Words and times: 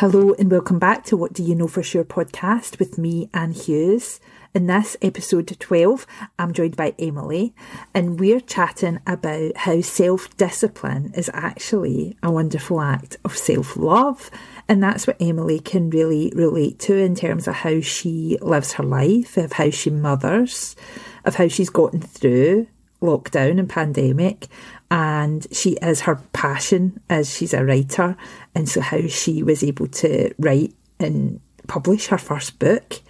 Hello 0.00 0.34
and 0.38 0.50
welcome 0.50 0.78
back 0.78 1.04
to 1.04 1.16
What 1.16 1.32
Do 1.32 1.42
You 1.42 1.54
Know 1.54 1.68
For 1.68 1.82
Sure 1.82 2.04
podcast 2.04 2.78
with 2.78 2.98
me, 2.98 3.30
Anne 3.32 3.52
Hughes. 3.52 4.20
In 4.54 4.66
this 4.66 4.94
episode 5.00 5.48
12, 5.58 6.06
I'm 6.38 6.52
joined 6.52 6.76
by 6.76 6.94
Emily 6.98 7.54
and 7.94 8.20
we're 8.20 8.40
chatting 8.40 9.00
about 9.06 9.56
how 9.56 9.80
self 9.80 10.36
discipline 10.36 11.12
is 11.14 11.30
actually 11.32 12.14
a 12.22 12.30
wonderful 12.30 12.82
act 12.82 13.16
of 13.24 13.38
self 13.38 13.74
love. 13.74 14.30
And 14.68 14.82
that's 14.82 15.06
what 15.06 15.16
Emily 15.18 15.60
can 15.60 15.88
really 15.88 16.30
relate 16.36 16.78
to 16.80 16.94
in 16.94 17.14
terms 17.14 17.48
of 17.48 17.54
how 17.54 17.80
she 17.80 18.36
lives 18.42 18.74
her 18.74 18.84
life, 18.84 19.38
of 19.38 19.52
how 19.52 19.70
she 19.70 19.88
mothers, 19.88 20.76
of 21.24 21.36
how 21.36 21.48
she's 21.48 21.70
gotten 21.70 22.02
through 22.02 22.66
lockdown 23.06 23.58
and 23.58 23.68
pandemic 23.68 24.48
and 24.90 25.46
she 25.52 25.72
is 25.82 26.00
her 26.02 26.16
passion 26.32 27.00
as 27.08 27.34
she's 27.34 27.54
a 27.54 27.64
writer 27.64 28.16
and 28.54 28.68
so 28.68 28.80
how 28.80 29.06
she 29.06 29.42
was 29.42 29.62
able 29.62 29.86
to 29.86 30.32
write 30.38 30.74
and 30.98 31.40
publish 31.66 32.06
her 32.08 32.18
first 32.18 32.58
book 32.58 33.00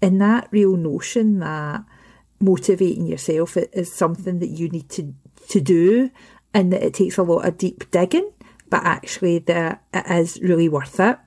and 0.00 0.20
that 0.20 0.48
real 0.50 0.76
notion 0.76 1.40
that 1.40 1.82
motivating 2.40 3.06
yourself 3.06 3.56
is 3.56 3.92
something 3.92 4.38
that 4.38 4.48
you 4.48 4.68
need 4.68 4.88
to 4.88 5.14
to 5.48 5.60
do 5.60 6.10
and 6.54 6.72
that 6.72 6.82
it 6.82 6.94
takes 6.94 7.18
a 7.18 7.22
lot 7.22 7.46
of 7.46 7.58
deep 7.58 7.90
digging 7.90 8.30
but 8.70 8.84
actually 8.84 9.38
that 9.38 9.82
it 9.92 10.06
is 10.10 10.38
really 10.40 10.68
worth 10.68 11.00
it 11.00 11.18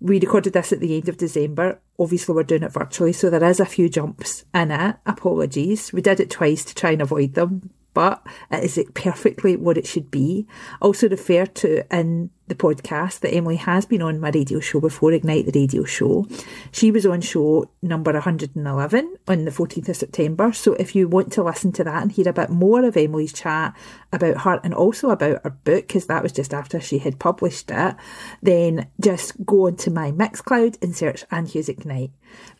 we 0.00 0.20
recorded 0.20 0.52
this 0.52 0.72
at 0.72 0.80
the 0.80 0.96
end 0.96 1.08
of 1.08 1.16
December. 1.16 1.80
Obviously, 1.98 2.34
we're 2.34 2.44
doing 2.44 2.62
it 2.62 2.72
virtually, 2.72 3.12
so 3.12 3.28
there 3.28 3.42
is 3.42 3.60
a 3.60 3.66
few 3.66 3.88
jumps 3.88 4.44
in 4.54 4.70
it. 4.70 4.96
Apologies. 5.04 5.92
We 5.92 6.00
did 6.00 6.20
it 6.20 6.30
twice 6.30 6.64
to 6.66 6.74
try 6.74 6.92
and 6.92 7.02
avoid 7.02 7.34
them, 7.34 7.70
but 7.92 8.24
it 8.50 8.62
is 8.62 8.84
perfectly 8.94 9.56
what 9.56 9.76
it 9.76 9.86
should 9.86 10.10
be. 10.10 10.46
Also 10.80 11.08
refer 11.08 11.46
to 11.46 11.94
in 11.94 12.30
the 12.48 12.54
podcast 12.54 13.20
that 13.20 13.34
Emily 13.34 13.56
has 13.56 13.86
been 13.86 14.02
on 14.02 14.20
my 14.20 14.30
radio 14.30 14.60
show 14.60 14.80
before, 14.80 15.12
Ignite 15.12 15.46
the 15.46 15.60
Radio 15.60 15.84
Show. 15.84 16.26
She 16.72 16.90
was 16.90 17.06
on 17.06 17.20
show 17.20 17.70
number 17.82 18.12
111 18.12 19.16
on 19.28 19.44
the 19.44 19.50
14th 19.50 19.88
of 19.88 19.96
September. 19.96 20.52
So 20.52 20.74
if 20.74 20.94
you 20.94 21.08
want 21.08 21.32
to 21.34 21.42
listen 21.42 21.72
to 21.72 21.84
that 21.84 22.02
and 22.02 22.12
hear 22.12 22.28
a 22.28 22.32
bit 22.32 22.50
more 22.50 22.84
of 22.84 22.96
Emily's 22.96 23.32
chat 23.32 23.76
about 24.12 24.42
her 24.42 24.60
and 24.64 24.74
also 24.74 25.10
about 25.10 25.42
her 25.44 25.50
book, 25.50 25.86
because 25.86 26.06
that 26.06 26.22
was 26.22 26.32
just 26.32 26.54
after 26.54 26.80
she 26.80 26.98
had 26.98 27.18
published 27.18 27.70
it, 27.70 27.96
then 28.42 28.88
just 29.00 29.44
go 29.44 29.66
onto 29.66 29.90
my 29.90 30.10
Mixcloud 30.10 30.82
and 30.82 30.96
search 30.96 31.24
Anne 31.30 31.46
Hughes 31.46 31.68
Ignite. 31.68 32.10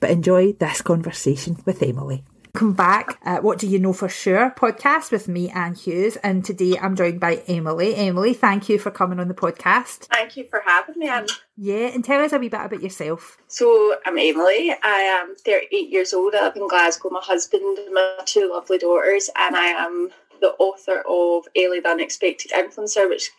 But 0.01 0.11
enjoy 0.11 0.53
this 0.53 0.83
conversation 0.83 1.57
with 1.65 1.83
Emily. 1.83 2.25
Welcome 2.59 2.73
back. 2.73 3.21
Uh, 3.25 3.37
what 3.39 3.61
do 3.61 3.69
you 3.69 3.79
know 3.79 3.93
for 3.93 4.09
sure? 4.09 4.53
Podcast 4.59 5.13
with 5.13 5.29
me, 5.29 5.49
Anne 5.49 5.77
Hughes, 5.77 6.17
and 6.25 6.45
today 6.45 6.77
I'm 6.77 6.97
joined 6.97 7.21
by 7.21 7.37
Emily. 7.47 7.95
Emily, 7.95 8.35
thank 8.35 8.69
you 8.69 8.81
for 8.81 8.91
coming 8.91 9.21
on 9.21 9.29
the 9.29 9.35
podcast. 9.35 10.07
Thank 10.07 10.37
you 10.37 10.45
for 10.51 10.65
having 10.67 10.99
me, 10.99 11.07
Anne. 11.07 11.29
Yeah, 11.57 11.87
and 11.87 12.05
tell 12.05 12.21
us 12.21 12.33
a 12.33 12.39
wee 12.41 12.49
bit 12.49 12.61
about 12.61 12.83
yourself. 12.83 13.39
So, 13.47 13.95
I'm 14.05 14.19
Emily. 14.19 14.75
I 14.83 15.23
am 15.23 15.37
38 15.37 15.89
years 15.89 16.13
old. 16.13 16.35
I 16.35 16.47
live 16.47 16.57
in 16.57 16.67
Glasgow. 16.67 17.11
My 17.11 17.21
husband 17.23 17.79
and 17.79 17.95
my 17.95 18.19
two 18.25 18.51
lovely 18.53 18.79
daughters, 18.79 19.31
and 19.37 19.55
I 19.55 19.67
am 19.67 20.11
the 20.41 20.55
author 20.59 21.05
of 21.09 21.47
Ellie 21.55 21.79
the 21.79 21.91
Unexpected 21.91 22.51
Influencer, 22.51 23.09
which 23.09 23.31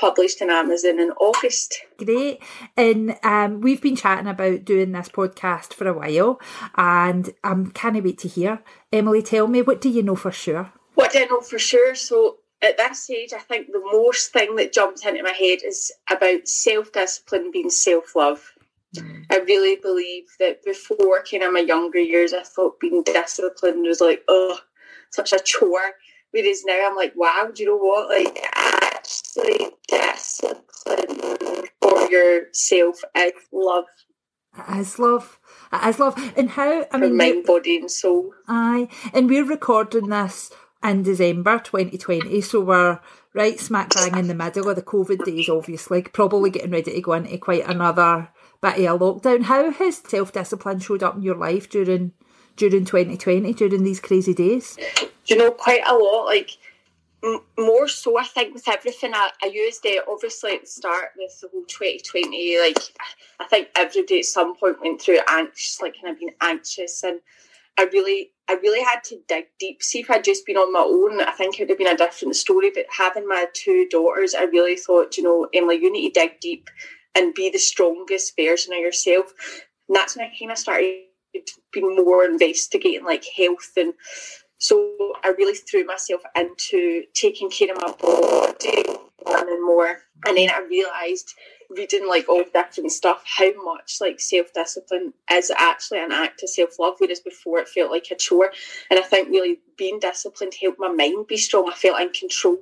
published 0.00 0.40
in 0.40 0.50
Amazon 0.50 0.98
in 0.98 1.10
August. 1.12 1.82
Great. 1.98 2.42
And 2.76 3.16
um, 3.22 3.60
we've 3.60 3.82
been 3.82 3.96
chatting 3.96 4.26
about 4.26 4.64
doing 4.64 4.92
this 4.92 5.10
podcast 5.10 5.74
for 5.74 5.86
a 5.86 5.92
while, 5.92 6.40
and 6.76 7.30
I'm 7.44 7.70
can't 7.72 8.02
wait 8.02 8.18
to 8.18 8.28
hear. 8.28 8.62
Emily, 8.92 9.22
tell 9.22 9.46
me, 9.46 9.62
what 9.62 9.80
do 9.80 9.90
you 9.90 10.02
know 10.02 10.16
for 10.16 10.32
sure? 10.32 10.72
What 10.94 11.12
do 11.12 11.20
I 11.20 11.26
know 11.26 11.40
for 11.40 11.58
sure? 11.58 11.94
So 11.94 12.38
at 12.62 12.78
this 12.78 13.10
age, 13.10 13.32
I 13.32 13.38
think 13.38 13.68
the 13.68 13.82
most 13.92 14.32
thing 14.32 14.56
that 14.56 14.72
jumps 14.72 15.04
into 15.04 15.22
my 15.22 15.30
head 15.32 15.58
is 15.64 15.92
about 16.10 16.48
self 16.48 16.92
discipline 16.92 17.50
being 17.50 17.70
self 17.70 18.16
love. 18.16 18.52
Mm. 18.96 19.24
I 19.30 19.38
really 19.38 19.76
believe 19.76 20.24
that 20.40 20.64
before 20.64 21.22
kind 21.30 21.44
of 21.44 21.52
my 21.52 21.60
younger 21.60 22.00
years, 22.00 22.32
I 22.32 22.42
thought 22.42 22.80
being 22.80 23.02
disciplined 23.04 23.86
was 23.86 24.00
like, 24.00 24.22
oh, 24.28 24.58
such 25.10 25.32
a 25.32 25.38
chore. 25.38 25.94
Whereas 26.32 26.64
now 26.64 26.88
I'm 26.88 26.96
like, 26.96 27.12
wow, 27.16 27.50
do 27.52 27.62
you 27.62 27.68
know 27.68 27.76
what? 27.76 28.08
Like, 28.08 28.38
actually 29.36 29.70
discipline 29.88 31.66
for 31.80 32.10
yourself 32.10 33.02
is 33.16 33.32
love. 33.52 33.84
As 34.66 34.98
love. 34.98 35.38
As 35.72 35.98
love. 35.98 36.32
And 36.36 36.50
how, 36.50 36.82
I 36.82 36.84
for 36.90 36.98
mean, 36.98 37.16
mind, 37.16 37.46
body, 37.46 37.78
and 37.78 37.90
soul. 37.90 38.32
Aye. 38.48 38.88
And 39.14 39.28
we're 39.28 39.44
recording 39.44 40.08
this 40.08 40.50
in 40.82 41.02
December 41.02 41.58
2020, 41.58 42.40
so 42.40 42.60
we're 42.60 43.00
right 43.34 43.60
smack 43.60 43.94
bang 43.94 44.16
in 44.18 44.28
the 44.28 44.34
middle 44.34 44.68
of 44.68 44.76
the 44.76 44.82
COVID 44.82 45.24
days, 45.24 45.48
obviously, 45.48 46.02
probably 46.02 46.50
getting 46.50 46.72
ready 46.72 46.92
to 46.92 47.00
go 47.00 47.12
into 47.12 47.36
quite 47.38 47.68
another 47.68 48.28
bit 48.60 48.78
of 48.86 49.00
a 49.00 49.04
lockdown. 49.04 49.42
How 49.44 49.70
has 49.70 49.98
self 49.98 50.32
discipline 50.32 50.80
showed 50.80 51.02
up 51.02 51.16
in 51.16 51.22
your 51.22 51.36
life 51.36 51.68
during 51.68 52.12
during 52.56 52.84
2020, 52.84 53.52
during 53.54 53.84
these 53.84 54.00
crazy 54.00 54.34
days? 54.34 54.76
Do 54.96 55.08
you 55.26 55.36
know, 55.36 55.52
quite 55.52 55.82
a 55.86 55.94
lot. 55.94 56.24
Like, 56.24 56.50
more 57.58 57.88
so, 57.88 58.18
I 58.18 58.24
think, 58.24 58.54
with 58.54 58.68
everything 58.68 59.12
I, 59.14 59.30
I 59.42 59.46
used 59.46 59.84
it, 59.84 60.04
obviously, 60.08 60.54
at 60.54 60.62
the 60.62 60.66
start 60.66 61.10
with 61.16 61.38
the 61.40 61.48
whole 61.48 61.64
2020, 61.64 62.58
like, 62.60 62.78
I 63.38 63.44
think 63.44 63.68
everybody 63.76 64.20
at 64.20 64.24
some 64.24 64.56
point 64.56 64.80
went 64.80 65.00
through 65.00 65.20
anxious, 65.28 65.80
like, 65.80 65.94
kind 66.00 66.14
of 66.14 66.18
being 66.18 66.34
anxious. 66.40 67.02
And 67.02 67.20
I 67.78 67.84
really, 67.92 68.30
I 68.48 68.54
really 68.54 68.82
had 68.82 69.04
to 69.04 69.20
dig 69.28 69.46
deep. 69.58 69.82
See 69.82 70.00
if 70.00 70.10
I'd 70.10 70.24
just 70.24 70.46
been 70.46 70.56
on 70.56 70.72
my 70.72 70.80
own, 70.80 71.20
I 71.20 71.32
think 71.32 71.58
it 71.58 71.62
would 71.62 71.70
have 71.70 71.78
been 71.78 71.94
a 71.94 71.96
different 71.96 72.36
story. 72.36 72.70
But 72.74 72.86
having 72.90 73.28
my 73.28 73.46
two 73.54 73.86
daughters, 73.90 74.34
I 74.34 74.44
really 74.44 74.76
thought, 74.76 75.16
you 75.16 75.22
know, 75.22 75.48
Emily, 75.52 75.76
you 75.76 75.92
need 75.92 76.14
to 76.14 76.20
dig 76.20 76.40
deep 76.40 76.70
and 77.14 77.34
be 77.34 77.50
the 77.50 77.58
strongest 77.58 78.34
version 78.36 78.72
of 78.72 78.80
yourself. 78.80 79.32
And 79.88 79.96
that's 79.96 80.16
when 80.16 80.26
I 80.26 80.32
kind 80.38 80.52
of 80.52 80.58
started 80.58 81.02
been 81.72 81.96
more 81.96 82.24
investigating 82.24 83.04
like 83.04 83.24
health 83.36 83.72
and 83.76 83.94
so 84.60 84.94
I 85.24 85.28
really 85.28 85.56
threw 85.56 85.84
myself 85.84 86.20
into 86.36 87.04
taking 87.14 87.50
care 87.50 87.72
of 87.72 87.80
my 87.80 87.92
body 87.98 88.84
and 89.26 89.64
more. 89.64 90.02
And 90.26 90.36
then 90.36 90.50
I 90.50 90.60
realised 90.68 91.34
reading 91.70 92.06
like 92.06 92.28
all 92.28 92.44
different 92.52 92.92
stuff 92.92 93.22
how 93.24 93.50
much 93.64 93.98
like 94.02 94.20
self 94.20 94.52
discipline 94.52 95.14
is 95.32 95.50
actually 95.56 96.02
an 96.02 96.12
act 96.12 96.42
of 96.42 96.50
self 96.50 96.78
love, 96.78 96.96
whereas 96.98 97.20
before 97.20 97.58
it 97.58 97.68
felt 97.68 97.90
like 97.90 98.08
a 98.10 98.16
chore. 98.16 98.52
And 98.90 99.00
I 99.00 99.02
think 99.02 99.30
really 99.30 99.60
being 99.78 99.98
disciplined 99.98 100.54
helped 100.60 100.78
my 100.78 100.88
mind 100.88 101.26
be 101.26 101.38
strong. 101.38 101.70
I 101.70 101.74
felt 101.74 102.00
in 102.00 102.10
control 102.10 102.58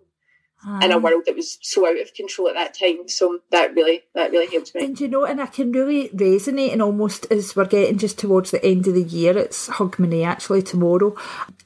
in 0.82 0.90
a 0.90 0.98
world 0.98 1.22
that 1.26 1.36
was 1.36 1.58
so 1.62 1.86
out 1.86 2.00
of 2.00 2.12
control 2.14 2.48
at 2.48 2.54
that 2.54 2.76
time. 2.78 3.08
So 3.08 3.40
that 3.50 3.74
really 3.74 4.02
that 4.14 4.30
really 4.30 4.48
helped 4.48 4.74
me. 4.74 4.84
And 4.84 5.00
you 5.00 5.08
know, 5.08 5.24
and 5.24 5.40
I 5.40 5.46
can 5.46 5.72
really 5.72 6.08
resonate 6.08 6.72
and 6.72 6.82
almost 6.82 7.30
as 7.30 7.54
we're 7.54 7.64
getting 7.64 7.98
just 7.98 8.18
towards 8.18 8.50
the 8.50 8.64
end 8.64 8.86
of 8.88 8.94
the 8.94 9.02
year, 9.02 9.36
it's 9.38 9.68
Hogmanay 9.68 10.26
actually 10.26 10.62
tomorrow. 10.62 11.16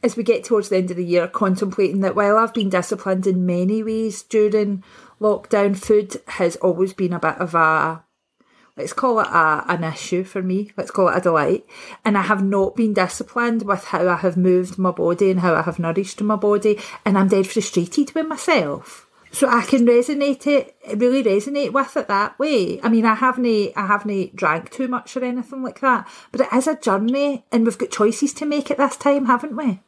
As 0.03 0.17
we 0.17 0.23
get 0.23 0.45
towards 0.45 0.69
the 0.69 0.77
end 0.77 0.91
of 0.91 0.97
the 0.97 1.05
year, 1.05 1.27
contemplating 1.27 2.01
that 2.01 2.15
while 2.15 2.37
I've 2.37 2.55
been 2.55 2.69
disciplined 2.69 3.27
in 3.27 3.47
many 3.47 3.83
ways 3.83 4.23
during 4.23 4.85
lockdown, 5.21 5.77
food 5.77 6.21
has 6.29 6.57
always 6.57 6.93
been 6.93 7.13
a 7.13 7.19
bit 7.19 7.39
of 7.39 7.55
a 7.55 8.05
let's 8.77 8.93
call 8.93 9.21
it 9.21 9.27
a, 9.27 9.65
an 9.69 9.85
issue 9.85 10.25
for 10.25 10.43
me, 10.43 10.71
let's 10.77 10.91
call 10.91 11.09
it 11.09 11.17
a 11.17 11.21
delight. 11.21 11.65
And 12.05 12.17
I 12.17 12.23
have 12.23 12.43
not 12.43 12.77
been 12.77 12.95
disciplined 12.95 13.63
with 13.63 13.85
how 13.85 14.09
I 14.09 14.17
have 14.17 14.37
moved 14.37 14.79
my 14.79 14.91
body 14.91 15.31
and 15.31 15.41
how 15.41 15.55
I 15.55 15.63
have 15.63 15.79
nourished 15.79 16.21
my 16.23 16.37
body. 16.37 16.79
And 17.05 17.19
I'm 17.19 17.29
dead 17.29 17.47
frustrated 17.47 18.15
with 18.15 18.27
myself. 18.27 19.09
So 19.35 19.49
I 19.49 19.63
can 19.63 19.87
resonate 19.87 20.47
it, 20.47 20.77
really 20.95 21.25
resonate 21.25 21.73
with 21.73 21.97
it 21.97 22.07
that 22.09 22.39
way. 22.39 22.81
I 22.83 22.91
mean, 22.91 23.07
I 23.07 23.15
haven't, 23.15 23.73
I 23.75 23.87
haven't 23.87 24.37
drank 24.37 24.71
too 24.71 24.89
much 24.89 25.17
or 25.17 25.25
anything 25.25 25.63
like 25.63 25.81
that, 25.81 26.07
but 26.31 26.43
it 26.43 26.53
is 26.53 26.67
a 26.67 26.77
journey, 26.77 27.43
and 27.51 27.65
we've 27.65 27.79
got 27.79 27.91
choices 27.91 28.35
to 28.35 28.45
make 28.45 28.71
at 28.71 28.77
this 28.77 28.97
time, 28.97 29.25
haven't 29.25 29.57
we? 29.57 29.81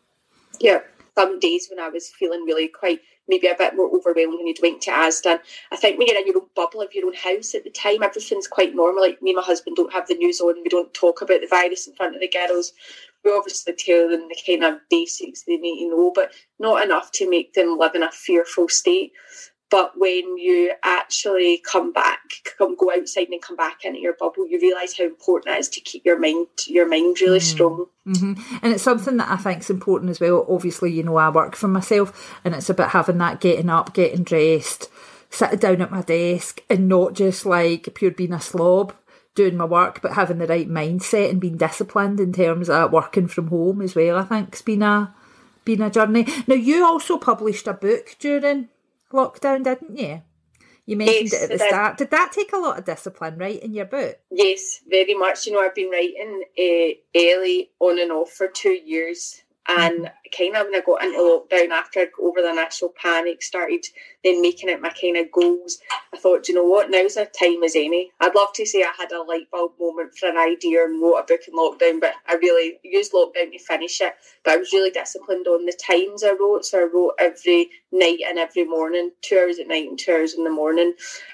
Yeah, 0.60 0.80
some 1.14 1.38
days 1.40 1.68
when 1.68 1.78
I 1.78 1.90
was 1.90 2.08
feeling 2.08 2.44
really 2.44 2.68
quite 2.68 3.00
maybe 3.28 3.46
a 3.46 3.54
bit 3.56 3.76
more 3.76 3.88
overwhelmed 3.94 4.34
when 4.34 4.46
you'd 4.46 4.62
went 4.62 4.80
to 4.82 4.90
Asda. 4.90 5.38
I 5.72 5.76
think 5.76 5.98
when 5.98 6.08
you're 6.08 6.18
in 6.18 6.26
your 6.26 6.36
own 6.36 6.48
bubble 6.54 6.82
of 6.82 6.94
your 6.94 7.06
own 7.06 7.14
house 7.14 7.54
at 7.54 7.64
the 7.64 7.70
time, 7.70 8.02
everything's 8.02 8.48
quite 8.48 8.74
normal. 8.74 9.02
Like 9.02 9.22
me 9.22 9.30
and 9.30 9.36
my 9.36 9.42
husband 9.42 9.76
don't 9.76 9.92
have 9.92 10.08
the 10.08 10.14
news 10.14 10.40
on, 10.40 10.62
we 10.62 10.68
don't 10.68 10.92
talk 10.94 11.22
about 11.22 11.40
the 11.40 11.46
virus 11.46 11.86
in 11.86 11.94
front 11.94 12.14
of 12.14 12.20
the 12.20 12.28
girls. 12.28 12.72
We 13.24 13.32
obviously 13.32 13.74
tell 13.74 14.08
them 14.10 14.28
the 14.28 14.36
kind 14.46 14.64
of 14.64 14.80
basics 14.90 15.42
they 15.42 15.56
need 15.56 15.84
to 15.84 15.90
know, 15.96 16.12
but 16.14 16.32
not 16.58 16.84
enough 16.84 17.10
to 17.12 17.28
make 17.28 17.54
them 17.54 17.78
live 17.78 17.94
in 17.94 18.02
a 18.02 18.12
fearful 18.12 18.68
state. 18.68 19.12
But 19.74 19.98
when 19.98 20.38
you 20.38 20.72
actually 20.84 21.58
come 21.58 21.92
back, 21.92 22.20
come 22.56 22.76
go 22.76 22.92
outside 22.92 23.26
and 23.30 23.42
come 23.42 23.56
back 23.56 23.84
into 23.84 23.98
your 23.98 24.12
bubble, 24.12 24.46
you 24.46 24.60
realise 24.60 24.96
how 24.96 25.02
important 25.02 25.56
it 25.56 25.58
is 25.58 25.68
to 25.70 25.80
keep 25.80 26.04
your 26.04 26.16
mind 26.16 26.46
your 26.68 26.88
mind 26.88 27.20
really 27.20 27.40
mm. 27.40 27.42
strong. 27.42 27.86
Mm-hmm. 28.06 28.58
And 28.62 28.72
it's 28.72 28.84
something 28.84 29.16
that 29.16 29.32
I 29.32 29.36
think 29.36 29.62
is 29.62 29.70
important 29.70 30.12
as 30.12 30.20
well. 30.20 30.46
Obviously, 30.48 30.92
you 30.92 31.02
know, 31.02 31.16
I 31.16 31.28
work 31.28 31.56
for 31.56 31.66
myself, 31.66 32.38
and 32.44 32.54
it's 32.54 32.70
about 32.70 32.90
having 32.90 33.18
that 33.18 33.40
getting 33.40 33.68
up, 33.68 33.92
getting 33.94 34.22
dressed, 34.22 34.88
sitting 35.28 35.58
down 35.58 35.82
at 35.82 35.90
my 35.90 36.02
desk, 36.02 36.62
and 36.70 36.88
not 36.88 37.14
just 37.14 37.44
like 37.44 37.92
pure 37.96 38.12
being 38.12 38.32
a 38.32 38.40
slob 38.40 38.94
doing 39.34 39.56
my 39.56 39.64
work, 39.64 40.00
but 40.00 40.12
having 40.12 40.38
the 40.38 40.46
right 40.46 40.68
mindset 40.68 41.30
and 41.30 41.40
being 41.40 41.56
disciplined 41.56 42.20
in 42.20 42.32
terms 42.32 42.70
of 42.70 42.92
working 42.92 43.26
from 43.26 43.48
home 43.48 43.82
as 43.82 43.96
well. 43.96 44.18
I 44.18 44.22
think 44.22 44.54
has 44.54 44.62
been 44.62 44.84
a 44.84 45.12
been 45.64 45.82
a 45.82 45.90
journey. 45.90 46.28
Now, 46.46 46.54
you 46.54 46.84
also 46.84 47.18
published 47.18 47.66
a 47.66 47.72
book 47.72 48.14
during 48.20 48.68
lockdown, 49.14 49.64
didn't 49.64 49.96
you? 49.96 50.22
You 50.86 50.96
mentioned 50.96 51.30
Yes, 51.32 51.42
it 51.42 51.50
at 51.50 51.58
the 51.58 51.64
start. 51.64 51.96
Did 51.96 52.10
that 52.10 52.32
take 52.32 52.52
a 52.52 52.58
lot 52.58 52.78
of 52.78 52.84
discipline, 52.84 53.38
right, 53.38 53.62
in 53.62 53.72
your 53.72 53.86
book? 53.86 54.18
Yes, 54.30 54.80
very 54.86 55.14
much. 55.14 55.46
You 55.46 55.54
know, 55.54 55.60
I've 55.60 55.74
been 55.74 55.90
writing 55.90 56.44
uh, 56.58 57.18
Ellie 57.18 57.70
on 57.80 57.98
and 57.98 58.12
off 58.12 58.32
for 58.32 58.48
two 58.48 58.78
years. 58.84 59.42
And 59.66 60.10
kind 60.36 60.56
of 60.56 60.66
when 60.66 60.74
I 60.74 60.82
got 60.84 61.02
into 61.02 61.18
lockdown 61.18 61.70
after 61.70 62.00
I 62.00 62.04
got 62.04 62.22
over 62.22 62.42
the 62.42 62.50
initial 62.50 62.92
panic, 63.00 63.42
started 63.42 63.86
then 64.22 64.42
making 64.42 64.68
it 64.68 64.82
my 64.82 64.90
kind 64.90 65.16
of 65.16 65.32
goals. 65.32 65.78
I 66.12 66.18
thought, 66.18 66.48
you 66.48 66.54
know 66.54 66.64
what, 66.64 66.90
now's 66.90 67.16
a 67.16 67.24
time 67.24 67.62
as 67.64 67.74
any. 67.74 68.10
I'd 68.20 68.34
love 68.34 68.52
to 68.54 68.66
say 68.66 68.82
I 68.82 68.92
had 68.98 69.12
a 69.12 69.22
light 69.22 69.50
bulb 69.50 69.72
moment 69.80 70.16
for 70.18 70.28
an 70.28 70.36
idea 70.36 70.84
and 70.84 71.00
wrote 71.00 71.16
a 71.16 71.24
book 71.24 71.40
in 71.48 71.54
lockdown, 71.54 72.00
but 72.00 72.12
I 72.28 72.34
really 72.34 72.78
used 72.82 73.12
lockdown 73.12 73.52
to 73.52 73.58
finish 73.58 74.00
it. 74.02 74.14
But 74.44 74.54
I 74.54 74.56
was 74.58 74.72
really 74.72 74.90
disciplined 74.90 75.46
on 75.46 75.64
the 75.64 75.72
times 75.72 76.22
I 76.22 76.32
wrote. 76.32 76.66
So 76.66 76.80
I 76.80 76.88
wrote 76.92 77.14
every 77.18 77.70
night 77.90 78.20
and 78.26 78.38
every 78.38 78.64
morning, 78.64 79.12
two 79.22 79.38
hours 79.38 79.58
at 79.58 79.68
night 79.68 79.88
and 79.88 79.98
two 79.98 80.12
hours 80.12 80.34
in 80.34 80.44
the 80.44 80.50
morning. 80.50 80.92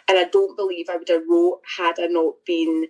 And 0.08 0.18
I 0.18 0.24
don't 0.24 0.56
believe 0.56 0.86
I 0.88 0.96
would 0.96 1.08
have 1.08 1.22
wrote 1.28 1.60
had 1.78 1.98
I 1.98 2.06
not 2.06 2.34
been 2.46 2.86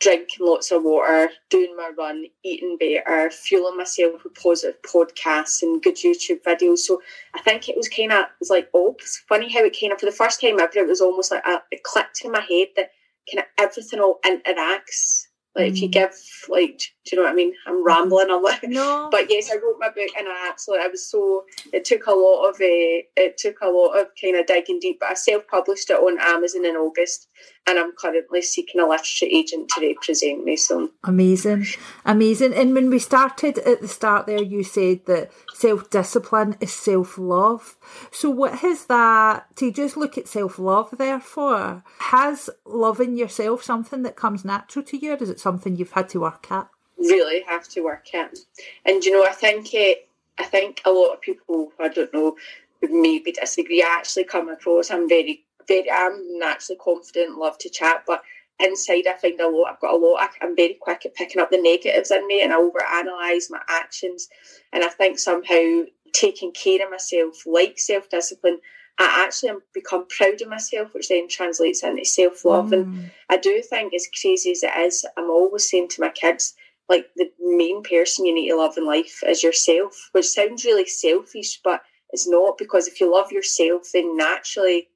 drinking 0.00 0.46
lots 0.46 0.70
of 0.70 0.82
water, 0.82 1.30
doing 1.50 1.76
my 1.76 1.90
run, 1.96 2.24
eating 2.42 2.76
better, 2.78 3.30
fueling 3.30 3.76
myself 3.76 4.24
with 4.24 4.34
positive 4.34 4.80
podcasts 4.82 5.62
and 5.62 5.82
good 5.82 5.96
YouTube 5.96 6.42
videos. 6.42 6.78
So 6.78 7.00
I 7.34 7.40
think 7.42 7.68
it 7.68 7.76
was 7.76 7.88
kind 7.88 8.12
of, 8.12 8.24
it 8.24 8.30
was 8.40 8.50
like, 8.50 8.68
oh, 8.74 8.96
it's 8.98 9.22
funny 9.28 9.52
how 9.52 9.62
it 9.64 9.76
kind 9.78 9.92
of, 9.92 10.00
for 10.00 10.06
the 10.06 10.12
first 10.12 10.40
time 10.40 10.58
ever, 10.58 10.78
it 10.78 10.88
was 10.88 11.00
almost 11.02 11.30
like 11.30 11.44
a, 11.46 11.62
it 11.70 11.82
clicked 11.82 12.22
in 12.24 12.32
my 12.32 12.40
head 12.40 12.68
that 12.76 12.90
kind 13.30 13.40
of 13.40 13.44
everything 13.58 14.00
all 14.00 14.18
interacts. 14.24 15.26
Like 15.54 15.72
if 15.72 15.82
you 15.82 15.88
Mm. 15.88 15.92
give, 15.92 16.14
like, 16.48 16.80
do 17.06 17.16
you 17.16 17.22
know 17.22 17.26
what 17.26 17.32
I 17.32 17.34
mean? 17.34 17.54
I'm 17.66 17.84
rambling. 17.84 18.30
I'm 18.30 18.42
like, 18.42 18.62
No. 18.64 19.08
but 19.10 19.30
yes, 19.30 19.50
I 19.50 19.54
wrote 19.54 19.76
my 19.78 19.88
book 19.88 20.10
and 20.18 20.28
I 20.28 20.48
absolutely, 20.50 20.84
I 20.84 20.88
was 20.88 21.06
so, 21.06 21.44
it 21.72 21.84
took 21.84 22.06
a 22.06 22.12
lot 22.12 22.48
of, 22.48 22.56
uh, 22.56 23.00
it 23.16 23.38
took 23.38 23.56
a 23.62 23.68
lot 23.68 23.98
of 23.98 24.08
kind 24.20 24.36
of 24.36 24.46
digging 24.46 24.78
deep, 24.80 24.98
but 25.00 25.10
I 25.10 25.14
self-published 25.14 25.88
it 25.90 25.94
on 25.94 26.18
Amazon 26.20 26.66
in 26.66 26.76
August 26.76 27.28
and 27.66 27.78
I'm 27.78 27.92
currently 27.92 28.42
seeking 28.42 28.80
a 28.80 28.86
literature 28.86 29.26
agent 29.30 29.70
to 29.70 29.80
represent 29.86 30.44
me. 30.44 30.56
So 30.56 30.90
Amazing, 31.04 31.66
amazing. 32.04 32.52
And 32.54 32.74
when 32.74 32.90
we 32.90 32.98
started 32.98 33.58
at 33.58 33.80
the 33.80 33.88
start 33.88 34.26
there, 34.26 34.42
you 34.42 34.62
said 34.62 35.06
that 35.06 35.30
self 35.54 35.88
discipline 35.90 36.56
is 36.60 36.72
self 36.72 37.16
love. 37.16 37.76
So, 38.10 38.28
what 38.30 38.58
has 38.58 38.86
that 38.86 39.56
to 39.56 39.70
just 39.72 39.96
look 39.96 40.18
at 40.18 40.28
self 40.28 40.58
love, 40.58 40.94
therefore? 40.98 41.82
Has 41.98 42.50
loving 42.64 43.16
yourself 43.16 43.62
something 43.62 44.02
that 44.02 44.16
comes 44.16 44.44
natural 44.44 44.84
to 44.86 44.96
you, 44.96 45.12
or 45.12 45.16
is 45.16 45.30
it 45.30 45.40
something 45.40 45.76
you've 45.76 45.92
had 45.92 46.08
to 46.10 46.20
work 46.20 46.50
at? 46.50 46.68
Really 47.00 47.42
have 47.48 47.68
to 47.68 47.82
work 47.82 48.14
at. 48.14 48.38
And 48.84 49.04
you 49.04 49.12
know, 49.12 49.26
I 49.26 49.32
think 49.32 49.74
it, 49.74 50.08
I 50.38 50.44
think 50.44 50.80
a 50.84 50.90
lot 50.90 51.14
of 51.14 51.20
people, 51.20 51.72
I 51.80 51.88
don't 51.88 52.12
know, 52.14 52.36
would 52.80 52.90
maybe 52.90 53.32
disagree. 53.32 53.82
I 53.82 53.96
actually 53.98 54.24
come 54.24 54.48
across, 54.48 54.90
I'm 54.90 55.08
very, 55.08 55.44
very, 55.68 55.90
I'm 55.90 56.38
naturally 56.38 56.78
confident, 56.78 57.38
love 57.38 57.58
to 57.58 57.68
chat, 57.68 58.04
but 58.06 58.22
inside 58.58 59.06
I 59.06 59.14
find 59.14 59.40
a 59.40 59.48
lot, 59.48 59.72
I've 59.72 59.80
got 59.80 59.94
a 59.94 59.96
lot, 59.96 60.20
I, 60.20 60.44
I'm 60.44 60.54
very 60.54 60.76
quick 60.80 61.04
at 61.06 61.14
picking 61.14 61.40
up 61.40 61.50
the 61.50 61.60
negatives 61.60 62.10
in 62.10 62.26
me 62.26 62.42
and 62.42 62.52
I 62.52 62.56
overanalyze 62.56 63.50
my 63.50 63.60
actions. 63.68 64.28
And 64.72 64.84
I 64.84 64.88
think 64.88 65.18
somehow 65.18 65.82
taking 66.12 66.52
care 66.52 66.84
of 66.84 66.90
myself, 66.90 67.46
like 67.46 67.78
self-discipline, 67.78 68.58
I 68.98 69.24
actually 69.24 69.52
become 69.72 70.06
proud 70.14 70.42
of 70.42 70.48
myself, 70.48 70.92
which 70.92 71.08
then 71.08 71.26
translates 71.28 71.82
into 71.82 72.04
self-love. 72.04 72.72
And 72.72 72.86
Mm. 72.86 73.10
I 73.30 73.38
do 73.38 73.62
think, 73.62 73.94
as 73.94 74.06
crazy 74.20 74.50
as 74.50 74.62
it 74.62 74.76
is, 74.76 75.06
I'm 75.16 75.30
always 75.30 75.70
saying 75.70 75.88
to 75.88 76.02
my 76.02 76.10
kids, 76.10 76.54
like 76.90 77.06
the 77.14 77.30
main 77.40 77.82
person 77.84 78.26
you 78.26 78.34
need 78.34 78.48
to 78.48 78.56
love 78.56 78.76
in 78.76 78.84
life 78.84 79.22
is 79.24 79.44
yourself, 79.44 80.10
which 80.10 80.26
sounds 80.26 80.64
really 80.64 80.86
selfish, 80.86 81.60
but 81.62 81.80
it's 82.10 82.28
not 82.28 82.58
because 82.58 82.88
if 82.88 83.00
you 83.00 83.10
love 83.10 83.30
yourself, 83.30 83.86
then 83.94 84.16
naturally 84.16 84.88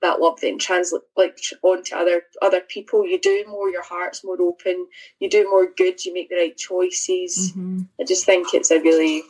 that 0.00 0.18
love 0.18 0.40
then 0.40 0.58
translates 0.58 1.04
like 1.16 1.38
onto 1.62 1.94
other 1.94 2.22
other 2.40 2.62
people. 2.62 3.06
You 3.06 3.20
do 3.20 3.44
more, 3.46 3.68
your 3.68 3.84
heart's 3.84 4.24
more 4.24 4.40
open, 4.40 4.86
you 5.20 5.28
do 5.28 5.48
more 5.48 5.68
good, 5.76 6.04
you 6.04 6.14
make 6.14 6.30
the 6.30 6.36
right 6.36 6.56
choices. 6.56 7.52
Mhm. 7.52 7.86
I 8.00 8.04
just 8.04 8.24
think 8.24 8.54
it's 8.54 8.70
a 8.70 8.80
really 8.80 9.22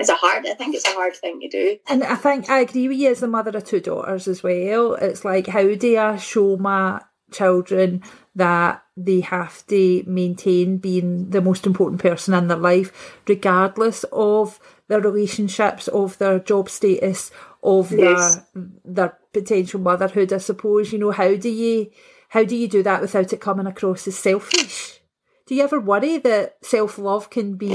it's 0.00 0.10
a 0.10 0.14
hard 0.14 0.46
I 0.46 0.54
think 0.54 0.74
it's 0.74 0.88
a 0.88 0.92
hard 0.92 1.14
thing 1.16 1.40
to 1.40 1.48
do. 1.48 1.78
And 1.88 2.02
I 2.02 2.16
think 2.16 2.50
I 2.50 2.58
agree 2.60 2.88
with 2.88 2.98
you 2.98 3.12
as 3.12 3.20
the 3.20 3.28
mother 3.28 3.56
of 3.56 3.64
two 3.64 3.80
daughters 3.80 4.26
as 4.26 4.42
well. 4.42 4.94
It's 4.94 5.24
like, 5.24 5.46
how 5.46 5.72
do 5.72 5.96
I 5.96 6.16
show 6.16 6.56
my 6.56 7.00
children 7.32 8.02
that 8.34 8.82
they 8.96 9.20
have 9.20 9.66
to 9.66 10.02
maintain 10.06 10.78
being 10.78 11.30
the 11.30 11.40
most 11.40 11.66
important 11.66 12.00
person 12.00 12.34
in 12.34 12.48
their 12.48 12.56
life, 12.56 13.20
regardless 13.28 14.04
of 14.12 14.58
their 14.88 15.00
relationships, 15.00 15.88
of 15.88 16.18
their 16.18 16.38
job 16.38 16.68
status, 16.68 17.30
of 17.62 17.90
Yes. 17.92 18.40
their 18.54 18.66
their 18.84 19.18
potential 19.32 19.80
motherhood, 19.80 20.32
I 20.32 20.38
suppose. 20.38 20.92
You 20.92 20.98
know, 20.98 21.10
how 21.10 21.34
do 21.34 21.48
you 21.48 21.90
how 22.28 22.44
do 22.44 22.56
you 22.56 22.68
do 22.68 22.82
that 22.82 23.00
without 23.00 23.32
it 23.32 23.40
coming 23.40 23.66
across 23.66 24.06
as 24.08 24.18
selfish? 24.18 25.00
Do 25.46 25.54
you 25.54 25.62
ever 25.62 25.78
worry 25.80 26.18
that 26.18 26.56
self 26.62 26.98
love 26.98 27.30
can 27.30 27.54
be 27.56 27.74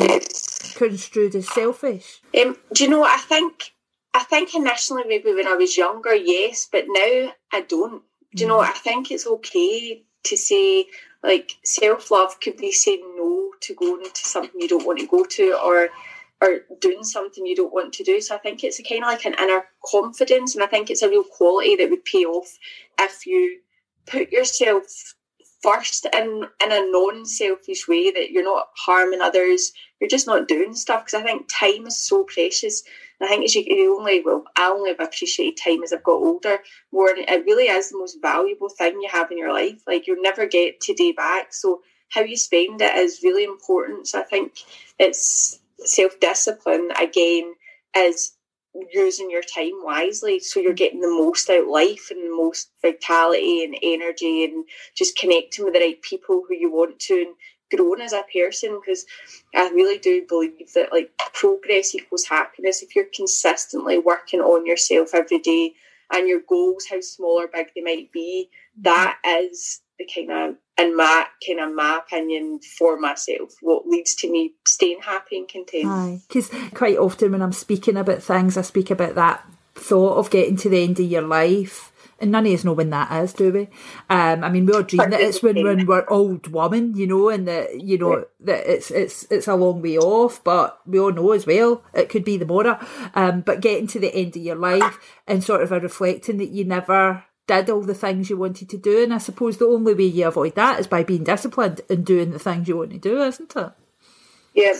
construed 0.75 1.35
as 1.35 1.47
selfish? 1.47 2.21
Um, 2.39 2.57
do 2.73 2.83
you 2.83 2.89
know 2.89 2.99
what 2.99 3.11
I 3.17 3.21
think? 3.21 3.73
I 4.13 4.23
think 4.23 4.55
initially 4.55 5.03
maybe 5.07 5.33
when 5.33 5.47
I 5.47 5.53
was 5.55 5.77
younger, 5.77 6.15
yes, 6.15 6.67
but 6.71 6.85
now 6.87 7.31
I 7.53 7.61
don't. 7.61 8.03
Do 8.35 8.43
you 8.43 8.47
know 8.47 8.57
what 8.57 8.75
I 8.75 8.77
think? 8.79 9.11
It's 9.11 9.25
okay 9.25 10.03
to 10.23 10.37
say 10.37 10.85
like 11.23 11.51
self 11.63 12.11
love 12.11 12.39
could 12.39 12.57
be 12.57 12.71
saying 12.71 13.03
no 13.17 13.51
to 13.61 13.73
going 13.75 14.03
to 14.03 14.27
something 14.27 14.59
you 14.59 14.67
don't 14.67 14.85
want 14.85 14.99
to 14.99 15.07
go 15.07 15.23
to 15.25 15.57
or 15.63 15.89
or 16.41 16.61
doing 16.79 17.03
something 17.03 17.45
you 17.45 17.55
don't 17.55 17.73
want 17.73 17.93
to 17.93 18.03
do. 18.03 18.21
So 18.21 18.33
I 18.33 18.37
think 18.37 18.63
it's 18.63 18.79
a 18.79 18.83
kind 18.83 19.03
of 19.03 19.09
like 19.09 19.25
an 19.25 19.35
inner 19.39 19.65
confidence, 19.85 20.55
and 20.55 20.63
I 20.63 20.67
think 20.67 20.89
it's 20.89 21.01
a 21.01 21.09
real 21.09 21.23
quality 21.23 21.75
that 21.75 21.89
would 21.89 22.05
pay 22.05 22.23
off 22.25 22.57
if 22.99 23.25
you 23.25 23.59
put 24.05 24.31
yourself 24.31 25.15
first 25.61 26.05
in 26.13 26.45
in 26.63 26.71
a 26.71 26.91
non-selfish 26.91 27.87
way 27.87 28.11
that 28.11 28.31
you're 28.31 28.43
not 28.43 28.67
harming 28.75 29.21
others 29.21 29.73
you're 29.99 30.09
just 30.09 30.27
not 30.27 30.47
doing 30.47 30.73
stuff 30.73 31.05
because 31.05 31.19
I 31.19 31.23
think 31.23 31.47
time 31.49 31.87
is 31.87 31.99
so 31.99 32.23
precious. 32.23 32.83
And 33.19 33.27
I 33.27 33.29
think 33.29 33.43
as 33.43 33.55
you, 33.55 33.63
you 33.67 33.97
only 33.97 34.21
well, 34.23 34.45
I 34.57 34.69
only 34.69 34.91
have 34.91 34.99
appreciated 34.99 35.59
time 35.61 35.83
as 35.83 35.91
I've 35.91 36.03
got 36.03 36.13
older 36.13 36.59
more. 36.91 37.09
And 37.09 37.19
it 37.19 37.45
really 37.45 37.65
is 37.65 37.89
the 37.89 37.97
most 37.97 38.17
valuable 38.21 38.69
thing 38.69 38.99
you 39.01 39.09
have 39.11 39.29
in 39.31 39.37
your 39.37 39.53
life. 39.53 39.81
Like 39.85 40.07
you'll 40.07 40.21
never 40.21 40.45
get 40.45 40.79
today 40.79 41.11
back. 41.11 41.53
So 41.53 41.81
how 42.09 42.21
you 42.21 42.37
spend 42.37 42.81
it 42.81 42.95
is 42.95 43.21
really 43.23 43.43
important. 43.43 44.07
So 44.07 44.21
I 44.21 44.23
think 44.23 44.53
it's 44.97 45.59
self 45.79 46.19
discipline 46.19 46.91
again 46.99 47.53
is 47.95 48.31
using 48.91 49.31
your 49.31 49.41
time 49.41 49.71
wisely 49.83 50.39
so 50.39 50.59
you're 50.59 50.73
getting 50.73 51.01
the 51.01 51.07
most 51.07 51.49
out 51.49 51.63
of 51.63 51.67
life 51.67 52.07
and 52.11 52.23
the 52.23 52.35
most 52.35 52.71
vitality 52.81 53.63
and 53.63 53.75
energy 53.81 54.43
and 54.43 54.63
just 54.95 55.17
connecting 55.17 55.65
with 55.65 55.73
the 55.73 55.79
right 55.79 56.01
people 56.01 56.43
who 56.47 56.55
you 56.55 56.71
want 56.71 56.99
to 56.99 57.15
and 57.15 57.35
growing 57.75 58.01
as 58.01 58.13
a 58.13 58.23
person 58.33 58.79
because 58.79 59.05
I 59.55 59.69
really 59.69 59.97
do 59.97 60.25
believe 60.27 60.73
that 60.75 60.91
like 60.91 61.11
progress 61.33 61.93
equals 61.93 62.25
happiness. 62.25 62.81
If 62.81 62.95
you're 62.95 63.05
consistently 63.13 63.97
working 63.97 64.41
on 64.41 64.65
yourself 64.65 65.13
every 65.13 65.39
day 65.39 65.73
and 66.11 66.27
your 66.27 66.41
goals, 66.47 66.85
how 66.89 67.01
small 67.01 67.41
or 67.41 67.47
big 67.47 67.67
they 67.75 67.81
might 67.81 68.11
be, 68.11 68.49
mm-hmm. 68.49 68.83
that 68.83 69.17
is 69.25 69.81
the 69.97 70.07
kind 70.13 70.31
of 70.31 70.55
in 70.79 70.95
my 70.95 71.25
kind 71.45 71.59
of 71.59 71.75
my 71.75 71.99
opinion 71.99 72.59
for 72.77 72.99
myself, 72.99 73.55
what 73.61 73.87
leads 73.87 74.15
to 74.15 74.31
me 74.31 74.53
staying 74.65 75.01
happy 75.01 75.37
and 75.37 75.47
content. 75.47 76.21
Because 76.27 76.49
quite 76.73 76.97
often 76.97 77.31
when 77.31 77.41
I'm 77.41 77.51
speaking 77.51 77.97
about 77.97 78.23
things, 78.23 78.57
I 78.57 78.61
speak 78.61 78.91
about 78.91 79.15
that 79.15 79.45
thought 79.75 80.17
of 80.17 80.29
getting 80.29 80.57
to 80.57 80.69
the 80.69 80.83
end 80.83 80.99
of 80.99 81.05
your 81.05 81.21
life. 81.21 81.91
And 82.21 82.31
none 82.31 82.45
of 82.45 82.53
us 82.53 82.65
know 82.65 82.73
when 82.73 82.89
that 82.89 83.23
is, 83.23 83.31
do 83.31 83.49
we? 83.53 83.69
Um, 84.09 84.43
I 84.43 84.49
mean, 84.49 84.65
we 84.65 84.73
all 84.73 84.83
dream 84.83 85.09
that 85.09 85.21
it's 85.21 85.41
when, 85.41 85.63
when 85.63 85.85
we're 85.85 86.05
old 86.09 86.47
women, 86.47 86.93
you 86.97 87.07
know, 87.07 87.29
and 87.29 87.47
that 87.47 87.79
you 87.79 87.97
know 87.97 88.25
that 88.41 88.69
it's 88.69 88.91
it's 88.91 89.25
it's 89.31 89.47
a 89.47 89.55
long 89.55 89.81
way 89.81 89.97
off. 89.97 90.43
But 90.43 90.81
we 90.85 90.99
all 90.99 91.13
know 91.13 91.31
as 91.31 91.47
well 91.47 91.81
it 91.93 92.09
could 92.09 92.25
be 92.25 92.35
the 92.35 92.45
more. 92.45 92.77
Um, 93.15 93.39
but 93.39 93.61
getting 93.61 93.87
to 93.87 93.99
the 93.99 94.13
end 94.13 94.35
of 94.35 94.43
your 94.43 94.57
life 94.57 94.99
and 95.27 95.41
sort 95.41 95.61
of 95.61 95.71
a 95.71 95.79
reflecting 95.79 96.39
that 96.39 96.49
you 96.49 96.65
never 96.65 97.23
did 97.49 97.69
all 97.69 97.81
the 97.81 97.95
things 97.95 98.29
you 98.29 98.37
wanted 98.37 98.69
to 98.69 98.77
do, 98.77 99.03
and 99.03 99.13
I 99.13 99.17
suppose 99.17 99.57
the 99.57 99.65
only 99.65 99.95
way 99.95 100.05
you 100.05 100.27
avoid 100.27 100.55
that 100.55 100.79
is 100.79 100.87
by 100.87 101.03
being 101.03 101.23
disciplined 101.23 101.81
and 101.89 102.05
doing 102.05 102.31
the 102.31 102.39
things 102.39 102.67
you 102.67 102.77
want 102.77 102.91
to 102.91 102.99
do, 102.99 103.21
isn't 103.23 103.55
it? 103.55 103.71
Yeah, 104.53 104.73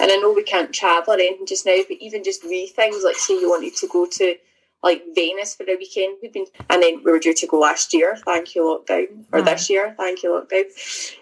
and 0.00 0.10
I 0.10 0.16
know 0.16 0.32
we 0.32 0.42
can't 0.42 0.72
travel 0.72 1.14
or 1.14 1.16
anything 1.16 1.46
just 1.46 1.66
now, 1.66 1.76
but 1.88 1.98
even 2.00 2.24
just 2.24 2.44
wee 2.44 2.66
things 2.66 3.02
like 3.04 3.16
say 3.16 3.34
you 3.34 3.50
wanted 3.50 3.76
to 3.76 3.88
go 3.88 4.06
to 4.06 4.36
like 4.82 5.02
Venice 5.14 5.54
for 5.54 5.64
the 5.64 5.76
weekend, 5.76 6.18
we've 6.20 6.32
been, 6.32 6.44
and 6.68 6.82
then 6.82 7.02
we 7.02 7.10
were 7.10 7.18
due 7.18 7.32
to 7.32 7.46
go 7.46 7.58
last 7.58 7.94
year. 7.94 8.16
Thank 8.26 8.54
you, 8.54 8.62
lockdown, 8.62 9.24
or 9.32 9.40
Aye. 9.40 9.42
this 9.42 9.70
year. 9.70 9.94
Thank 9.96 10.22
you, 10.22 10.30
lockdown. 10.30 10.64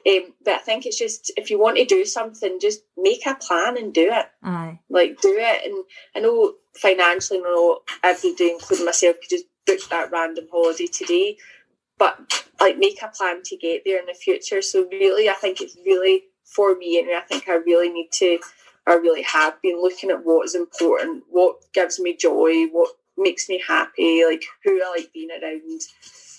Um, 0.07 0.33
but 0.45 0.55
I 0.55 0.59
think 0.59 0.85
it's 0.85 0.99
just 0.99 1.33
if 1.37 1.49
you 1.49 1.61
want 1.61 1.77
to 1.77 1.85
do 1.85 2.05
something, 2.05 2.59
just 2.61 2.83
make 2.97 3.25
a 3.25 3.37
plan 3.37 3.79
and 3.79 3.95
do 3.95 4.11
it. 4.11 4.27
Aye. 4.43 4.81
Like 4.91 5.21
do 5.21 5.37
it, 5.39 5.65
and 5.65 5.85
I 6.17 6.21
know 6.21 6.55
financially, 6.75 7.39
I 7.39 7.43
know 7.43 7.81
every 8.03 8.35
day, 8.35 8.51
including 8.51 8.87
myself, 8.87 9.17
could 9.21 9.31
just 9.31 9.45
book 9.67 9.81
that 9.91 10.11
random 10.11 10.47
holiday 10.51 10.87
today, 10.87 11.37
but 11.99 12.45
like 12.61 12.79
make 12.79 13.03
a 13.03 13.09
plan 13.09 13.43
to 13.45 13.57
get 13.57 13.83
there 13.85 13.99
in 13.99 14.07
the 14.07 14.15
future. 14.15 14.63
So 14.63 14.87
really, 14.91 15.29
I 15.29 15.35
think 15.35 15.61
it's 15.61 15.77
really 15.85 16.25
for 16.45 16.77
me, 16.77 16.99
and 16.99 17.11
I 17.11 17.21
think 17.21 17.49
I 17.49 17.55
really 17.55 17.89
need 17.89 18.11
to, 18.15 18.39
I 18.87 18.95
really 18.95 19.23
have 19.23 19.61
been 19.63 19.81
looking 19.81 20.11
at 20.11 20.25
what 20.25 20.45
is 20.45 20.55
important, 20.55 21.25
what 21.31 21.57
gives 21.73 21.99
me 21.99 22.17
joy, 22.17 22.67
what 22.73 22.91
makes 23.17 23.49
me 23.49 23.63
happy, 23.67 24.25
like 24.25 24.45
who 24.65 24.83
I 24.83 24.91
like 24.97 25.13
being 25.13 25.31
around, 25.31 25.81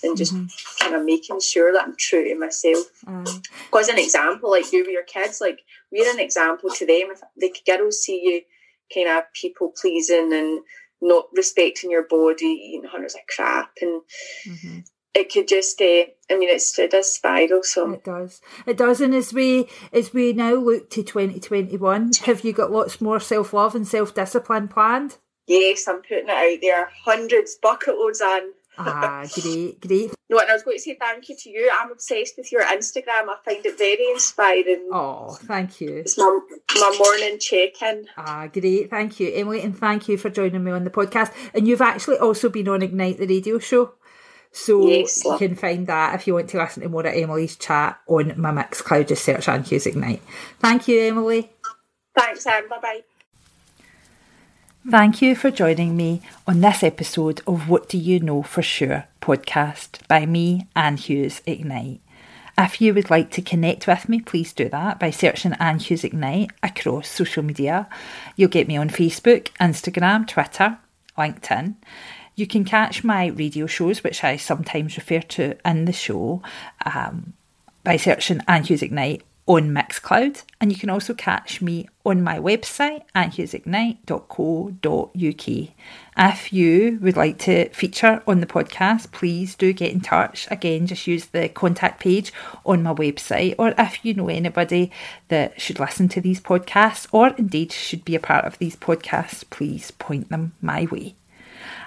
and 0.04 0.18
just 0.18 0.34
mm-hmm. 0.34 0.84
kind 0.84 0.96
of 0.96 1.06
making 1.06 1.40
sure 1.40 1.72
that 1.72 1.84
I'm 1.84 1.96
true 1.96 2.26
to 2.26 2.38
myself. 2.38 2.86
Mm. 3.06 3.48
Because 3.66 3.88
an 3.88 3.98
example, 3.98 4.52
like 4.52 4.72
you 4.72 4.82
with 4.82 4.92
your 4.92 5.04
kids, 5.04 5.40
like 5.40 5.62
we're 5.92 6.12
an 6.12 6.20
example 6.20 6.70
to 6.72 6.86
them. 6.86 7.10
If 7.12 7.22
the 7.38 7.54
girls 7.66 8.02
see 8.02 8.22
you 8.22 8.42
kind 8.94 9.18
of 9.18 9.24
people 9.34 9.74
pleasing 9.80 10.34
and 10.34 10.62
not 11.04 11.26
respecting 11.34 11.92
your 11.92 12.08
body, 12.08 12.46
eating 12.46 12.90
hundreds 12.90 13.16
of 13.16 13.22
crap, 13.28 13.72
and 13.82 14.02
mm-hmm. 14.48 14.80
it 15.14 15.32
could 15.32 15.48
just. 15.48 15.80
Uh, 15.82 16.06
I 16.32 16.38
mean, 16.38 16.50
it's 16.50 16.80
it 16.80 16.92
does 16.92 17.14
spiral. 17.14 17.62
So 17.64 17.92
it 17.92 18.04
does. 18.04 18.42
It 18.66 18.78
does. 18.78 19.02
And 19.02 19.14
as 19.14 19.34
we 19.34 19.68
as 19.92 20.14
we 20.14 20.34
now 20.34 20.56
look 20.56 20.90
to 20.92 21.04
twenty 21.04 21.40
twenty 21.40 21.78
one, 21.78 22.12
have 22.26 22.44
you 22.44 22.54
got 22.54 22.72
lots 22.72 23.02
more 23.02 23.20
self 23.20 23.54
love 23.54 23.76
and 23.76 23.88
self 23.88 24.14
discipline 24.14 24.70
planned? 24.70 25.18
Yes, 25.46 25.88
I'm 25.88 26.02
putting 26.02 26.30
it 26.30 26.30
out 26.30 26.60
there. 26.62 26.90
Hundreds, 27.04 27.58
bucket 27.62 27.96
loads 27.96 28.22
on. 28.22 28.54
Ah, 28.78 29.26
great, 29.34 29.80
great. 29.82 30.12
No, 30.30 30.40
and 30.40 30.50
I 30.50 30.54
was 30.54 30.64
going 30.64 30.78
to 30.78 30.82
say 30.82 30.96
thank 31.00 31.30
you 31.30 31.36
to 31.36 31.50
you. 31.50 31.70
I'm 31.72 31.92
obsessed 31.92 32.36
with 32.38 32.52
your 32.52 32.64
Instagram. 32.64 33.30
I 33.30 33.36
find 33.46 33.66
it 33.66 33.78
very 33.78 34.12
inspiring. 34.12 34.90
Oh, 34.92 35.38
thank 35.44 35.82
you. 35.82 35.98
It's 35.98 36.18
my, 36.18 36.40
my 36.76 36.96
morning 36.98 37.40
check 37.40 37.82
in. 37.82 38.08
Ah, 38.18 38.48
great. 38.48 38.90
Thank 38.90 39.20
you, 39.20 39.32
Emily, 39.34 39.62
and 39.62 39.78
thank 39.78 40.08
you 40.08 40.18
for 40.18 40.30
joining 40.30 40.64
me 40.64 40.72
on 40.72 40.84
the 40.84 40.90
podcast. 40.90 41.34
And 41.54 41.68
you've 41.68 41.82
actually 41.82 42.18
also 42.18 42.50
been 42.50 42.68
on 42.68 42.82
Ignite 42.82 43.18
the 43.18 43.28
radio 43.28 43.60
show. 43.60 43.94
So 44.52 44.88
yes, 44.88 45.26
you 45.26 45.36
can 45.38 45.56
find 45.56 45.88
that 45.88 46.14
if 46.14 46.28
you 46.28 46.36
want 46.36 46.50
to 46.50 46.60
listen 46.60 46.84
to 46.84 46.90
more 46.90 47.06
of 47.06 47.14
Emily's 47.14 47.56
chat 47.56 48.00
on 48.08 48.40
my 48.40 48.52
Mixcloud. 48.52 49.08
Just 49.08 49.26
search 49.26 49.50
Anne 49.50 49.64
Hughes 49.64 49.88
Ignite. 49.88 50.22
Thank 50.60 50.88
you, 50.88 51.02
Emily. 51.02 51.52
Thanks, 52.16 52.46
Anne. 52.46 52.70
Bye 52.70 52.80
bye. 52.80 53.02
Thank 54.90 55.22
you 55.22 55.34
for 55.34 55.50
joining 55.50 55.96
me 55.96 56.22
on 56.46 56.60
this 56.60 56.84
episode 56.84 57.42
of 57.48 57.70
What 57.70 57.88
Do 57.88 57.98
You 57.98 58.20
Know 58.20 58.44
For 58.44 58.62
Sure 58.62 59.06
podcast 59.22 60.06
by 60.10 60.26
me, 60.26 60.68
Anne 60.76 60.98
Hughes 60.98 61.42
Ignite. 61.46 62.02
If 62.58 62.82
you 62.82 62.94
would 62.94 63.10
like 63.10 63.32
to 63.32 63.42
connect 63.42 63.88
with 63.88 64.10
me, 64.10 64.20
please 64.20 64.52
do 64.52 64.68
that 64.68 65.00
by 65.00 65.10
searching 65.10 65.54
Anne 65.54 65.80
Hughes 65.80 66.04
Ignite 66.04 66.52
across 66.62 67.08
social 67.08 67.44
media. 67.44 67.88
You'll 68.36 68.50
get 68.50 68.68
me 68.68 68.76
on 68.76 68.90
Facebook, 68.90 69.48
Instagram, 69.54 70.28
Twitter, 70.28 70.78
LinkedIn. 71.18 71.76
You 72.36 72.46
can 72.46 72.66
catch 72.66 73.06
my 73.06 73.28
radio 73.28 73.68
shows, 73.68 74.04
which 74.04 74.22
I 74.22 74.36
sometimes 74.36 74.98
refer 74.98 75.22
to 75.22 75.56
in 75.66 75.86
the 75.86 75.94
show, 75.94 76.42
um, 76.86 77.32
by 77.86 77.96
searching 77.96 78.42
Anne 78.50 78.66
Hughes 78.66 78.82
Ignite 78.82 79.24
on 79.46 79.72
Mixcloud, 79.72 80.44
and 80.62 80.72
you 80.72 80.78
can 80.78 80.90
also 80.90 81.14
catch 81.14 81.62
me 81.62 81.90
on 82.06 82.24
my 82.24 82.40
website 82.40 83.04
at 83.14 83.34
hughesignite.co.uk. 83.34 85.70
If 86.16 86.54
you 86.54 87.00
would 87.02 87.18
like 87.18 87.40
to 87.40 87.68
feature 87.70 88.22
on 88.26 88.40
the 88.40 88.46
podcast, 88.46 89.12
please 89.12 89.56
do 89.56 89.74
get 89.74 89.92
in 89.92 90.00
touch. 90.00 90.48
Again, 90.50 90.88
just 90.88 91.08
use 91.08 91.26
the 91.26 91.50
contact 91.50 92.00
page 92.00 92.32
on 92.66 92.84
my 92.84 92.94
website, 92.94 93.56
or 93.58 93.74
if 93.78 94.06
you 94.06 94.14
know 94.14 94.30
anybody 94.30 94.92
that 95.28 95.60
should 95.60 95.80
listen 95.80 96.08
to 96.10 96.22
these 96.22 96.40
podcasts, 96.40 97.08
or 97.12 97.30
indeed 97.38 97.74
should 97.74 98.06
be 98.06 98.16
a 98.16 98.22
part 98.22 98.46
of 98.46 98.58
these 98.60 98.78
podcasts, 98.78 99.44
please 99.50 99.92
point 99.92 100.30
them 100.30 100.54
my 100.62 100.86
way. 100.86 101.16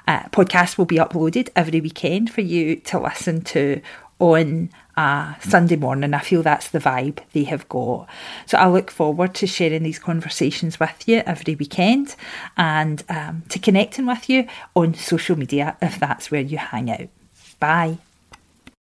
Uh, 0.09 0.23
podcasts 0.29 0.79
will 0.79 0.85
be 0.85 0.97
uploaded 0.97 1.49
every 1.57 1.81
weekend 1.81 2.31
for 2.31 2.41
you 2.41 2.77
to 2.77 2.99
listen 2.99 3.43
to 3.43 3.81
on 4.19 4.71
a 4.97 5.37
Sunday 5.41 5.77
morning. 5.77 6.15
I 6.15 6.21
feel 6.21 6.43
that's 6.43 6.69
the 6.69 6.79
vibe 6.79 7.19
they 7.33 7.45
have 7.45 7.69
got. 7.69 8.09
So 8.47 8.59
I 8.59 8.69
look 8.69 8.91
forward 8.91 9.35
to 9.37 9.47
sharing 9.47 9.83
these 9.83 9.99
conversations 9.99 10.81
with 10.81 11.07
you 11.07 11.23
every 11.27 11.55
weekend 11.55 12.17
and 12.57 13.03
um, 13.09 13.43
to 13.51 13.59
connecting 13.59 14.07
with 14.07 14.29
you 14.31 14.47
on 14.75 14.95
social 14.95 15.37
media 15.37 15.77
if 15.83 15.99
that's 15.99 16.31
where 16.31 16.41
you 16.41 16.59
hang 16.59 16.91
out. 16.91 17.09
Bye. 17.61 17.99